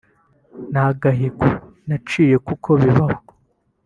Nta 0.71 0.85
gahigo 1.01 1.47
naciye 1.87 2.35
kuko 2.47 2.69
bibaho 2.81 3.19